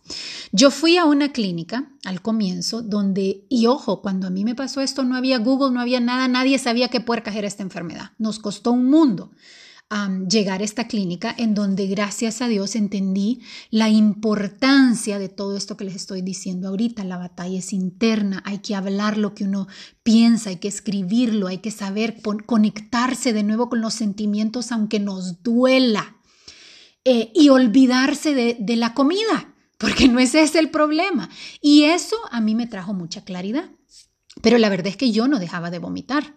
Yo 0.53 0.71
fui 0.71 0.99
a 0.99 1.05
una 1.05 1.33
clínica 1.33 1.91
al 2.05 2.23
comienzo 2.23 2.81
donde, 2.81 3.47
y 3.49 3.67
ojo, 3.67 4.03
cuando 4.03 4.29
a 4.29 4.31
mí 4.31 4.45
me 4.45 4.55
pasó 4.55 4.81
esto 4.81 5.03
no 5.03 5.17
había 5.17 5.39
Google, 5.39 5.75
no 5.75 5.81
había 5.81 5.99
nada, 5.99 6.29
nadie 6.29 6.61
sabía 6.61 6.87
qué 6.87 7.01
puercas 7.01 7.35
era 7.35 7.49
esta 7.49 7.65
enfermedad. 7.65 8.13
Nos 8.19 8.39
costó 8.39 8.71
un 8.71 8.89
mundo 8.89 9.33
llegar 10.29 10.61
a 10.61 10.65
esta 10.65 10.89
clínica 10.89 11.35
en 11.37 11.55
donde 11.55 11.87
gracias 11.87 12.43
a 12.43 12.49
Dios 12.49 12.75
entendí 12.75 13.43
la 13.71 13.89
importancia 13.89 15.19
de 15.19 15.29
todo 15.29 15.57
esto 15.57 15.77
que 15.77 15.85
les 15.85 15.95
estoy 15.95 16.21
diciendo 16.23 16.69
ahorita. 16.69 17.05
La 17.05 17.17
batalla 17.17 17.59
es 17.59 17.73
interna, 17.73 18.43
hay 18.45 18.59
que 18.59 18.75
hablar 18.75 19.19
lo 19.19 19.35
que 19.35 19.45
uno 19.45 19.69
piensa, 20.03 20.51
hay 20.51 20.57
que 20.57 20.69
escribirlo, 20.69 21.47
hay 21.47 21.59
que 21.59 21.71
saber 21.71 22.21
conectarse 22.47 23.33
de 23.33 23.45
nuevo 23.45 23.69
con 23.69 23.81
los 23.81 23.95
sentimientos 23.95 24.73
aunque 24.73 24.99
nos 24.99 25.43
duela 25.43 26.17
eh, 27.05 27.31
y 27.35 27.51
olvidarse 27.51 28.35
de, 28.35 28.57
de 28.59 28.77
la 28.77 28.95
comida, 28.95 29.55
porque 29.79 30.09
no 30.09 30.19
ese 30.19 30.43
es 30.43 30.55
el 30.55 30.71
problema. 30.71 31.29
Y 31.61 31.85
eso 31.85 32.17
a 32.31 32.41
mí 32.41 32.55
me 32.55 32.67
trajo 32.67 32.95
mucha 32.95 33.25
claridad. 33.25 33.71
Pero 34.43 34.59
la 34.59 34.69
verdad 34.69 34.89
es 34.89 34.97
que 34.97 35.13
yo 35.13 35.29
no 35.29 35.39
dejaba 35.39 35.71
de 35.71 35.79
vomitar. 35.79 36.35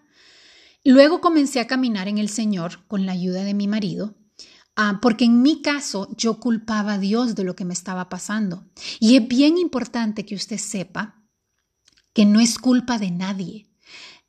Luego 0.88 1.20
comencé 1.20 1.60
a 1.60 1.66
caminar 1.66 2.08
en 2.08 2.16
el 2.16 2.30
Señor 2.30 2.86
con 2.86 3.04
la 3.04 3.12
ayuda 3.12 3.44
de 3.44 3.52
mi 3.52 3.68
marido, 3.68 4.14
ah, 4.74 5.00
porque 5.02 5.26
en 5.26 5.42
mi 5.42 5.60
caso 5.60 6.08
yo 6.16 6.40
culpaba 6.40 6.94
a 6.94 6.98
Dios 6.98 7.34
de 7.34 7.44
lo 7.44 7.54
que 7.54 7.66
me 7.66 7.74
estaba 7.74 8.08
pasando. 8.08 8.64
Y 8.98 9.16
es 9.16 9.28
bien 9.28 9.58
importante 9.58 10.24
que 10.24 10.34
usted 10.34 10.56
sepa 10.56 11.22
que 12.14 12.24
no 12.24 12.40
es 12.40 12.58
culpa 12.58 12.98
de 12.98 13.10
nadie. 13.10 13.68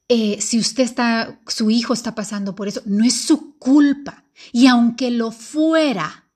Eh, 0.10 0.42
si 0.42 0.60
usted 0.60 0.84
está, 0.84 1.40
su 1.48 1.70
hijo 1.72 1.94
está 1.94 2.14
pasando 2.14 2.56
por 2.56 2.68
eso, 2.68 2.82
no 2.86 3.06
es 3.06 3.22
su 3.22 3.58
culpa. 3.58 4.26
Y 4.52 4.68
aunque 4.68 5.12
lo 5.12 5.32
fuera, 5.32 6.30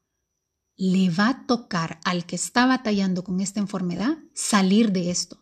le 0.77 1.09
va 1.09 1.27
a 1.27 1.45
tocar 1.45 1.99
al 2.05 2.25
que 2.25 2.37
está 2.37 2.65
batallando 2.65 3.25
con 3.25 3.41
esta 3.41 3.59
enfermedad 3.59 4.17
salir 4.33 4.93
de 4.93 5.11
esto. 5.11 5.41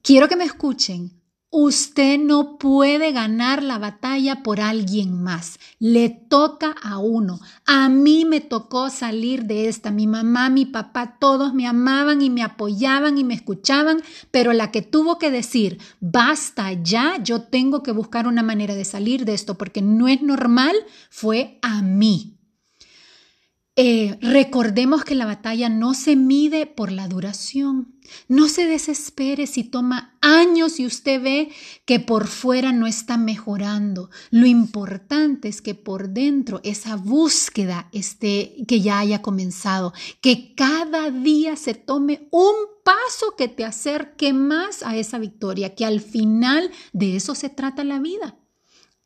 Quiero 0.00 0.28
que 0.28 0.36
me 0.36 0.44
escuchen 0.44 1.19
Usted 1.52 2.16
no 2.20 2.58
puede 2.58 3.10
ganar 3.10 3.64
la 3.64 3.78
batalla 3.78 4.44
por 4.44 4.60
alguien 4.60 5.20
más. 5.20 5.58
Le 5.80 6.08
toca 6.08 6.76
a 6.80 6.98
uno. 6.98 7.40
A 7.66 7.88
mí 7.88 8.24
me 8.24 8.40
tocó 8.40 8.88
salir 8.88 9.46
de 9.46 9.66
esta. 9.66 9.90
Mi 9.90 10.06
mamá, 10.06 10.48
mi 10.48 10.64
papá, 10.64 11.16
todos 11.18 11.52
me 11.52 11.66
amaban 11.66 12.22
y 12.22 12.30
me 12.30 12.44
apoyaban 12.44 13.18
y 13.18 13.24
me 13.24 13.34
escuchaban, 13.34 14.00
pero 14.30 14.52
la 14.52 14.70
que 14.70 14.82
tuvo 14.82 15.18
que 15.18 15.32
decir, 15.32 15.78
basta 15.98 16.72
ya, 16.72 17.20
yo 17.20 17.42
tengo 17.42 17.82
que 17.82 17.90
buscar 17.90 18.28
una 18.28 18.44
manera 18.44 18.76
de 18.76 18.84
salir 18.84 19.24
de 19.24 19.34
esto 19.34 19.58
porque 19.58 19.82
no 19.82 20.06
es 20.06 20.22
normal, 20.22 20.76
fue 21.10 21.58
a 21.62 21.82
mí. 21.82 22.36
Eh, 23.74 24.18
recordemos 24.20 25.04
que 25.04 25.14
la 25.16 25.26
batalla 25.26 25.68
no 25.68 25.94
se 25.94 26.14
mide 26.14 26.66
por 26.66 26.92
la 26.92 27.08
duración. 27.08 27.94
No 28.28 28.48
se 28.48 28.66
desespere 28.66 29.46
si 29.46 29.64
toma 29.64 30.18
años 30.20 30.80
y 30.80 30.86
usted 30.86 31.22
ve 31.22 31.50
que 31.84 32.00
por 32.00 32.26
fuera 32.26 32.72
no 32.72 32.86
está 32.86 33.16
mejorando. 33.16 34.10
Lo 34.30 34.46
importante 34.46 35.48
es 35.48 35.62
que 35.62 35.74
por 35.74 36.10
dentro 36.10 36.60
esa 36.62 36.96
búsqueda 36.96 37.88
esté, 37.92 38.56
que 38.66 38.80
ya 38.80 38.98
haya 38.98 39.22
comenzado, 39.22 39.92
que 40.20 40.54
cada 40.54 41.10
día 41.10 41.56
se 41.56 41.74
tome 41.74 42.28
un 42.30 42.54
paso 42.84 43.36
que 43.36 43.48
te 43.48 43.64
acerque 43.64 44.32
más 44.32 44.82
a 44.82 44.96
esa 44.96 45.18
victoria, 45.18 45.74
que 45.74 45.84
al 45.84 46.00
final 46.00 46.70
de 46.92 47.16
eso 47.16 47.34
se 47.34 47.48
trata 47.48 47.84
la 47.84 47.98
vida. 47.98 48.36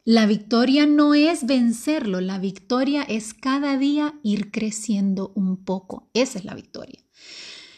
La 0.06 0.26
victoria 0.26 0.86
no 0.86 1.14
es 1.14 1.46
vencerlo, 1.46 2.20
la 2.20 2.38
victoria 2.38 3.02
es 3.04 3.32
cada 3.32 3.78
día 3.78 4.20
ir 4.22 4.50
creciendo 4.50 5.32
un 5.34 5.64
poco. 5.64 6.10
Esa 6.12 6.38
es 6.38 6.44
la 6.44 6.54
victoria. 6.54 7.03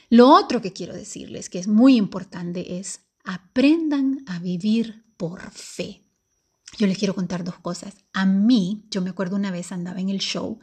Lo 0.09 0.29
otro 0.29 0.63
que 0.63 0.73
quiero 0.73 0.95
decirles, 0.95 1.51
que 1.51 1.59
es 1.59 1.69
muy 1.69 1.97
importante, 1.97 2.79
es 2.79 3.01
aprendan 3.25 4.25
a 4.27 4.39
vivir 4.39 5.05
por 5.17 5.51
fe. 5.51 6.03
Yo 6.79 6.87
les 6.87 6.99
quiero 6.99 7.15
contar 7.15 7.45
dos 7.45 7.59
cosas. 7.59 7.97
A 8.13 8.27
mí, 8.27 8.87
yo 8.91 9.03
me 9.03 9.11
acuerdo 9.11 9.37
una 9.37 9.51
vez 9.51 9.73
andaba 9.73 10.01
en 10.01 10.11
el 10.11 10.19
show 10.19 10.59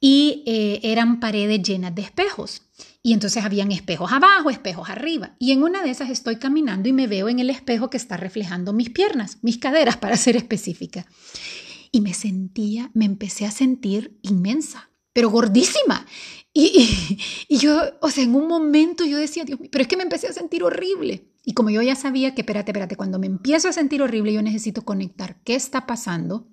y 0.00 0.42
eh, 0.46 0.80
eran 0.82 1.20
paredes 1.20 1.62
llenas 1.62 1.94
de 1.94 2.02
espejos. 2.02 2.62
Y 3.02 3.12
entonces 3.12 3.44
habían 3.44 3.72
espejos 3.72 4.12
abajo, 4.12 4.50
espejos 4.50 4.90
arriba. 4.90 5.34
Y 5.38 5.52
en 5.52 5.62
una 5.62 5.82
de 5.82 5.90
esas 5.90 6.10
estoy 6.10 6.36
caminando 6.36 6.88
y 6.88 6.92
me 6.92 7.06
veo 7.06 7.28
en 7.28 7.38
el 7.38 7.50
espejo 7.50 7.90
que 7.90 7.96
está 7.96 8.16
reflejando 8.16 8.72
mis 8.72 8.90
piernas, 8.90 9.38
mis 9.42 9.58
caderas, 9.58 9.96
para 9.96 10.16
ser 10.16 10.36
específica. 10.36 11.06
Y 11.90 12.00
me 12.00 12.14
sentía, 12.14 12.90
me 12.94 13.06
empecé 13.06 13.46
a 13.46 13.50
sentir 13.50 14.18
inmensa, 14.22 14.90
pero 15.12 15.30
gordísima. 15.30 16.06
Y, 16.60 17.56
yo, 17.56 17.80
o 18.00 18.10
sea, 18.10 18.24
en 18.24 18.34
un 18.34 18.48
momento 18.48 19.04
yo 19.04 19.16
decía, 19.16 19.44
Dios 19.44 19.60
mío, 19.60 19.68
pero 19.70 19.82
es 19.82 19.88
que 19.88 19.96
me 19.96 20.02
empecé 20.02 20.26
a 20.26 20.32
sentir 20.32 20.64
horrible. 20.64 21.30
Y 21.44 21.54
como 21.54 21.70
yo 21.70 21.80
ya 21.82 21.94
sabía 21.94 22.34
que, 22.34 22.40
espérate, 22.40 22.72
espérate, 22.72 22.96
cuando 22.96 23.20
me 23.20 23.26
empiezo 23.26 23.68
a 23.68 23.72
sentir 23.72 24.02
horrible, 24.02 24.32
yo 24.32 24.42
necesito 24.42 24.82
conectar 24.82 25.40
qué 25.44 25.54
está 25.54 25.86
pasando, 25.86 26.48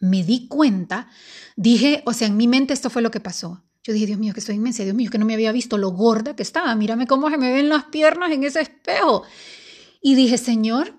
me 0.00 0.24
di 0.24 0.48
cuenta, 0.48 1.08
dije, 1.56 2.02
o 2.04 2.12
sea, 2.12 2.26
en 2.26 2.36
mi 2.36 2.48
mente 2.48 2.74
esto 2.74 2.90
fue 2.90 3.00
lo 3.00 3.12
que 3.12 3.20
pasó. 3.20 3.62
Yo 3.84 3.92
dije, 3.92 4.06
Dios 4.06 4.18
mío, 4.18 4.34
que 4.34 4.40
estoy 4.40 4.56
inmensa, 4.56 4.82
Dios 4.82 4.96
mío, 4.96 5.08
que 5.08 5.18
no 5.18 5.24
me 5.24 5.34
había 5.34 5.52
visto 5.52 5.78
lo 5.78 5.90
gorda 5.90 6.34
que 6.34 6.42
estaba, 6.42 6.74
mírame 6.74 7.06
cómo 7.06 7.30
se 7.30 7.38
me 7.38 7.52
ven 7.52 7.68
las 7.68 7.84
piernas 7.84 8.32
en 8.32 8.42
ese 8.42 8.60
espejo. 8.60 9.22
Y 10.02 10.16
dije, 10.16 10.36
Señor, 10.36 10.97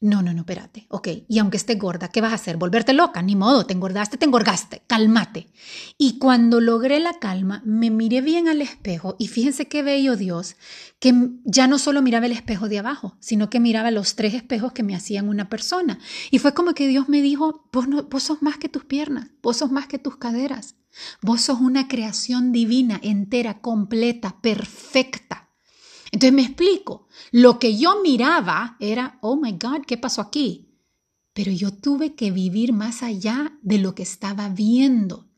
no, 0.00 0.22
no, 0.22 0.32
no, 0.32 0.42
espérate. 0.42 0.86
Ok, 0.90 1.08
y 1.28 1.40
aunque 1.40 1.56
esté 1.56 1.74
gorda, 1.74 2.06
¿qué 2.06 2.20
vas 2.20 2.30
a 2.30 2.36
hacer? 2.36 2.56
¿Volverte 2.56 2.92
loca? 2.92 3.20
Ni 3.20 3.34
modo, 3.34 3.66
te 3.66 3.74
engordaste, 3.74 4.16
te 4.16 4.26
engorgaste, 4.26 4.82
cálmate. 4.86 5.48
Y 5.98 6.18
cuando 6.18 6.60
logré 6.60 7.00
la 7.00 7.14
calma, 7.14 7.62
me 7.64 7.90
miré 7.90 8.20
bien 8.20 8.46
al 8.46 8.62
espejo 8.62 9.16
y 9.18 9.26
fíjense 9.26 9.66
qué 9.66 9.82
bello 9.82 10.14
Dios, 10.14 10.54
que 11.00 11.12
ya 11.44 11.66
no 11.66 11.78
solo 11.80 12.00
miraba 12.00 12.26
el 12.26 12.32
espejo 12.32 12.68
de 12.68 12.78
abajo, 12.78 13.16
sino 13.18 13.50
que 13.50 13.58
miraba 13.58 13.90
los 13.90 14.14
tres 14.14 14.34
espejos 14.34 14.72
que 14.72 14.84
me 14.84 14.94
hacían 14.94 15.28
una 15.28 15.48
persona. 15.48 15.98
Y 16.30 16.38
fue 16.38 16.54
como 16.54 16.74
que 16.74 16.86
Dios 16.86 17.08
me 17.08 17.20
dijo, 17.20 17.68
vos, 17.72 17.88
no, 17.88 18.04
vos 18.04 18.22
sos 18.22 18.40
más 18.40 18.56
que 18.56 18.68
tus 18.68 18.84
piernas, 18.84 19.30
vos 19.42 19.56
sos 19.56 19.72
más 19.72 19.88
que 19.88 19.98
tus 19.98 20.16
caderas, 20.16 20.76
vos 21.22 21.40
sos 21.40 21.58
una 21.60 21.88
creación 21.88 22.52
divina, 22.52 23.00
entera, 23.02 23.60
completa, 23.60 24.40
perfecta. 24.40 25.47
Entonces 26.10 26.32
me 26.32 26.42
explico, 26.42 27.06
lo 27.32 27.58
que 27.58 27.76
yo 27.76 28.02
miraba 28.02 28.76
era, 28.80 29.18
oh 29.20 29.36
my 29.36 29.52
God, 29.52 29.82
¿qué 29.86 29.96
pasó 29.96 30.22
aquí? 30.22 30.68
Pero 31.32 31.52
yo 31.52 31.70
tuve 31.70 32.14
que 32.14 32.30
vivir 32.30 32.72
más 32.72 33.02
allá 33.02 33.58
de 33.62 33.78
lo 33.78 33.94
que 33.94 34.02
estaba 34.02 34.48
viendo. 34.48 35.28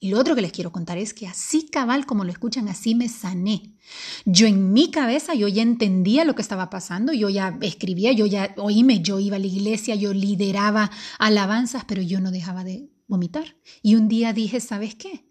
Y 0.00 0.10
lo 0.10 0.20
otro 0.20 0.36
que 0.36 0.42
les 0.42 0.52
quiero 0.52 0.70
contar 0.70 0.96
es 0.96 1.12
que 1.12 1.26
así 1.26 1.68
cabal 1.68 2.06
como 2.06 2.22
lo 2.22 2.30
escuchan, 2.30 2.68
así 2.68 2.94
me 2.94 3.08
sané. 3.08 3.74
Yo 4.24 4.46
en 4.46 4.72
mi 4.72 4.92
cabeza, 4.92 5.34
yo 5.34 5.48
ya 5.48 5.62
entendía 5.62 6.24
lo 6.24 6.36
que 6.36 6.42
estaba 6.42 6.70
pasando, 6.70 7.12
yo 7.12 7.28
ya 7.28 7.58
escribía, 7.62 8.12
yo 8.12 8.24
ya 8.24 8.54
oíme, 8.58 9.02
yo 9.02 9.18
iba 9.18 9.36
a 9.36 9.40
la 9.40 9.46
iglesia, 9.46 9.96
yo 9.96 10.14
lideraba 10.14 10.92
alabanzas, 11.18 11.84
pero 11.84 12.00
yo 12.00 12.20
no 12.20 12.30
dejaba 12.30 12.62
de 12.62 12.92
vomitar. 13.08 13.56
Y 13.82 13.96
un 13.96 14.08
día 14.08 14.32
dije, 14.32 14.60
¿sabes 14.60 14.94
qué? 14.94 15.27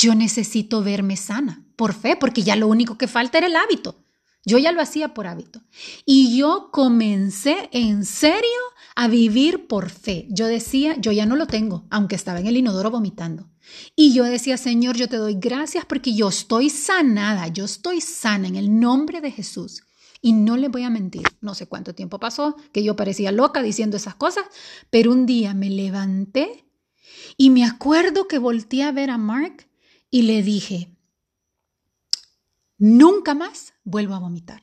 Yo 0.00 0.14
necesito 0.14 0.82
verme 0.82 1.18
sana, 1.18 1.62
por 1.76 1.92
fe, 1.92 2.16
porque 2.16 2.42
ya 2.42 2.56
lo 2.56 2.68
único 2.68 2.96
que 2.96 3.06
falta 3.06 3.36
era 3.36 3.48
el 3.48 3.56
hábito. 3.56 4.02
Yo 4.46 4.56
ya 4.56 4.72
lo 4.72 4.80
hacía 4.80 5.12
por 5.12 5.26
hábito. 5.26 5.60
Y 6.06 6.38
yo 6.38 6.70
comencé 6.72 7.68
en 7.72 8.06
serio 8.06 8.60
a 8.96 9.08
vivir 9.08 9.66
por 9.66 9.90
fe. 9.90 10.26
Yo 10.30 10.46
decía, 10.46 10.96
yo 10.98 11.12
ya 11.12 11.26
no 11.26 11.36
lo 11.36 11.46
tengo, 11.46 11.86
aunque 11.90 12.16
estaba 12.16 12.40
en 12.40 12.46
el 12.46 12.56
inodoro 12.56 12.90
vomitando. 12.90 13.50
Y 13.94 14.14
yo 14.14 14.24
decía, 14.24 14.56
Señor, 14.56 14.96
yo 14.96 15.06
te 15.06 15.18
doy 15.18 15.34
gracias 15.38 15.84
porque 15.84 16.14
yo 16.14 16.30
estoy 16.30 16.70
sanada, 16.70 17.48
yo 17.48 17.66
estoy 17.66 18.00
sana 18.00 18.48
en 18.48 18.56
el 18.56 18.80
nombre 18.80 19.20
de 19.20 19.30
Jesús. 19.30 19.82
Y 20.22 20.32
no 20.32 20.56
le 20.56 20.68
voy 20.68 20.84
a 20.84 20.90
mentir, 20.90 21.26
no 21.42 21.54
sé 21.54 21.66
cuánto 21.66 21.94
tiempo 21.94 22.18
pasó, 22.18 22.56
que 22.72 22.82
yo 22.82 22.96
parecía 22.96 23.32
loca 23.32 23.62
diciendo 23.62 23.98
esas 23.98 24.14
cosas, 24.14 24.44
pero 24.88 25.12
un 25.12 25.26
día 25.26 25.52
me 25.52 25.68
levanté 25.68 26.64
y 27.36 27.50
me 27.50 27.66
acuerdo 27.66 28.28
que 28.28 28.38
volteé 28.38 28.84
a 28.84 28.92
ver 28.92 29.10
a 29.10 29.18
Mark 29.18 29.69
y 30.10 30.22
le 30.22 30.42
dije, 30.42 30.96
nunca 32.78 33.34
más 33.34 33.74
vuelvo 33.84 34.14
a 34.14 34.18
vomitar. 34.20 34.62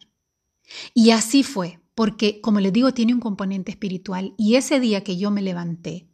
Y 0.93 1.11
así 1.11 1.43
fue, 1.43 1.79
porque 1.95 2.41
como 2.41 2.59
les 2.59 2.73
digo, 2.73 2.93
tiene 2.93 3.13
un 3.13 3.19
componente 3.19 3.71
espiritual. 3.71 4.33
Y 4.37 4.55
ese 4.55 4.79
día 4.79 5.03
que 5.03 5.17
yo 5.17 5.31
me 5.31 5.41
levanté, 5.41 6.07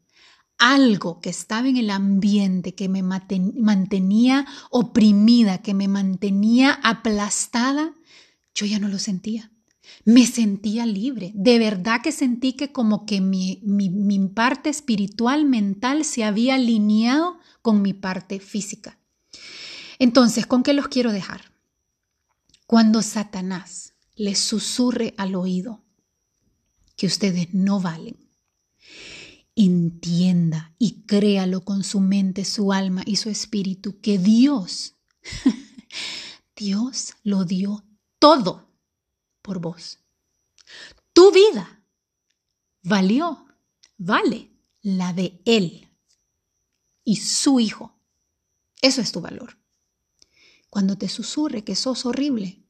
algo 0.58 1.20
que 1.20 1.30
estaba 1.30 1.68
en 1.68 1.78
el 1.78 1.90
ambiente, 1.90 2.76
que 2.76 2.88
me 2.88 3.04
mantenía 3.04 4.46
oprimida, 4.70 5.58
que 5.58 5.74
me 5.74 5.88
mantenía 5.88 6.80
aplastada, 6.84 7.94
yo 8.56 8.66
ya 8.66 8.80
no 8.80 8.88
lo 8.88 9.00
sentía. 9.00 9.52
Me 10.06 10.26
sentía 10.26 10.86
libre. 10.86 11.32
De 11.36 11.60
verdad 11.60 12.02
que 12.02 12.12
sentí 12.12 12.54
que 12.54 12.72
como 12.72 13.06
que 13.06 13.20
mi, 13.20 13.60
mi, 13.64 14.20
parte 14.30 14.70
espiritual, 14.70 15.46
mental, 15.46 16.06
se 16.06 16.24
había 16.24 16.56
alineado 16.56 17.40
con 17.62 17.82
mi 17.82 17.94
parte 17.94 18.40
física. 18.40 18.98
Entonces, 20.04 20.46
¿con 20.46 20.64
qué 20.64 20.74
los 20.74 20.90
quiero 20.90 21.14
dejar? 21.14 21.54
Cuando 22.68 23.02
Satanás 23.02 23.94
les 24.16 24.38
susurre 24.38 25.14
al 25.18 25.34
oído 25.34 25.82
que 26.98 27.06
ustedes 27.06 27.54
no 27.54 27.80
valen, 27.80 28.18
entienda 29.56 30.76
y 30.78 31.04
créalo 31.04 31.64
con 31.64 31.86
su 31.86 32.02
mente, 32.02 32.44
su 32.44 32.74
alma 32.74 33.04
y 33.06 33.16
su 33.16 33.30
espíritu 33.30 34.02
que 34.02 34.18
Dios, 34.18 34.96
Dios 36.58 37.14
lo 37.24 37.46
dio 37.46 37.86
todo 38.20 38.68
por 39.42 39.60
vos. 39.60 40.00
Tu 41.14 41.32
vida 41.32 41.82
valió, 42.82 43.46
vale 43.98 44.52
la 44.82 45.14
de 45.14 45.42
Él 45.46 45.88
y 47.06 47.16
su 47.16 47.62
Hijo. 47.62 47.98
Eso 48.82 49.00
es 49.00 49.14
tu 49.14 49.22
valor. 49.22 49.63
Cuando 50.74 50.98
te 50.98 51.08
susurre 51.08 51.64
que 51.64 51.76
sos 51.76 52.04
horrible, 52.04 52.64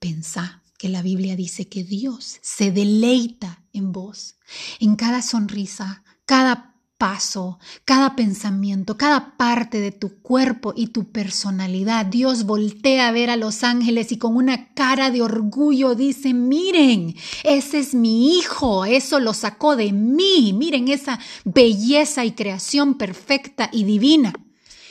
pensá 0.00 0.64
que 0.76 0.88
la 0.88 1.00
Biblia 1.00 1.36
dice 1.36 1.68
que 1.68 1.84
Dios 1.84 2.40
se 2.42 2.72
deleita 2.72 3.62
en 3.72 3.92
vos, 3.92 4.34
en 4.80 4.96
cada 4.96 5.22
sonrisa, 5.22 6.02
cada 6.26 6.74
paso, 6.98 7.60
cada 7.84 8.16
pensamiento, 8.16 8.96
cada 8.96 9.36
parte 9.36 9.78
de 9.78 9.92
tu 9.92 10.22
cuerpo 10.22 10.74
y 10.74 10.88
tu 10.88 11.12
personalidad. 11.12 12.04
Dios 12.06 12.46
voltea 12.46 13.06
a 13.06 13.12
ver 13.12 13.30
a 13.30 13.36
los 13.36 13.62
ángeles 13.62 14.10
y 14.10 14.18
con 14.18 14.34
una 14.34 14.74
cara 14.74 15.12
de 15.12 15.22
orgullo 15.22 15.94
dice, 15.94 16.34
miren, 16.34 17.14
ese 17.44 17.78
es 17.78 17.94
mi 17.94 18.36
hijo, 18.36 18.86
eso 18.86 19.20
lo 19.20 19.34
sacó 19.34 19.76
de 19.76 19.92
mí, 19.92 20.52
miren 20.52 20.88
esa 20.88 21.20
belleza 21.44 22.24
y 22.24 22.32
creación 22.32 22.94
perfecta 22.98 23.70
y 23.72 23.84
divina. 23.84 24.32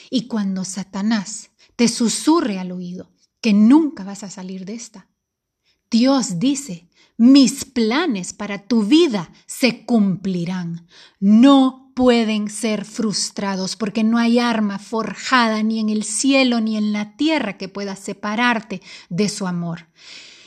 Y 0.08 0.26
cuando 0.26 0.64
Satanás 0.64 1.51
te 1.76 1.88
susurre 1.88 2.58
al 2.58 2.72
oído 2.72 3.10
que 3.40 3.52
nunca 3.52 4.04
vas 4.04 4.22
a 4.22 4.30
salir 4.30 4.64
de 4.64 4.74
esta, 4.74 5.08
Dios 5.90 6.38
dice, 6.38 6.88
mis 7.18 7.64
planes 7.66 8.32
para 8.32 8.66
tu 8.66 8.82
vida 8.82 9.30
se 9.46 9.84
cumplirán. 9.84 10.86
No 11.20 11.92
pueden 11.94 12.48
ser 12.48 12.86
frustrados 12.86 13.76
porque 13.76 14.02
no 14.02 14.16
hay 14.16 14.38
arma 14.38 14.78
forjada 14.78 15.62
ni 15.62 15.80
en 15.80 15.90
el 15.90 16.04
cielo 16.04 16.60
ni 16.60 16.76
en 16.76 16.92
la 16.92 17.16
tierra 17.16 17.58
que 17.58 17.68
pueda 17.68 17.96
separarte 17.96 18.80
de 19.10 19.28
su 19.28 19.46
amor. 19.46 19.88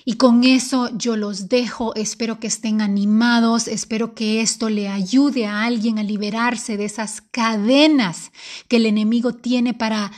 Y 0.08 0.16
con 0.16 0.44
eso 0.44 0.90
yo 0.96 1.16
los 1.16 1.50
dejo, 1.50 1.96
espero 1.96 2.40
que 2.40 2.48
estén 2.48 2.82
animados, 2.82 3.68
espero 3.68 4.14
que 4.14 4.42
esto 4.42 4.70
le 4.70 4.88
ayude 4.88 5.48
a 5.48 5.64
alguien 5.64 5.98
a 5.98 6.04
liberarse 6.04 6.78
de 6.78 6.86
esas 6.86 7.22
cadenas 7.22 8.32
que 8.68 8.78
el 8.78 8.86
enemigo 8.86 9.34
tiene 9.34 9.74
para 9.74 10.12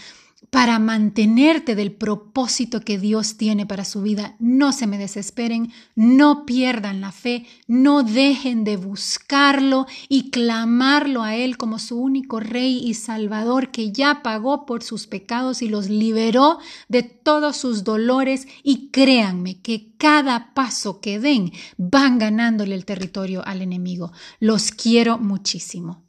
para 0.50 0.80
mantenerte 0.80 1.76
del 1.76 1.92
propósito 1.92 2.82
que 2.82 2.98
Dios 2.98 3.38
tiene 3.38 3.66
para 3.66 3.84
su 3.84 4.02
vida. 4.02 4.36
No 4.40 4.72
se 4.72 4.88
me 4.88 4.98
desesperen, 4.98 5.72
no 5.96 6.46
pierdan 6.46 7.02
la 7.02 7.12
fe, 7.12 7.46
no 7.68 8.04
dejen 8.04 8.64
de 8.64 8.78
buscarlo 8.78 9.88
y 10.08 10.32
clamarlo 10.32 11.24
a 11.24 11.36
Él 11.36 11.58
como 11.58 11.80
su 11.80 12.00
único 12.00 12.40
Rey 12.40 12.82
y 12.84 12.94
Salvador 12.94 13.72
que 13.72 13.92
ya 13.92 14.22
pagó 14.24 14.66
por 14.66 14.84
sus 14.84 15.08
pecados 15.08 15.62
y 15.62 15.68
los 15.68 15.90
liberó 15.90 16.60
de 16.88 17.04
todos 17.04 17.58
sus 17.58 17.84
dolores 17.84 18.48
y 18.64 18.90
créanme 18.90 19.62
que 19.62 19.96
cada 19.98 20.54
paso 20.54 21.02
que 21.02 21.20
den 21.20 21.52
van 21.78 22.20
ganándole 22.20 22.76
el 22.76 22.86
territorio 22.86 23.46
al 23.46 23.62
enemigo. 23.62 24.12
Los 24.40 24.72
quiero 24.72 25.18
muchísimo. 25.18 26.07